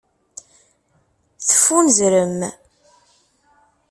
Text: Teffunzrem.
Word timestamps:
Teffunzrem. 1.47 2.37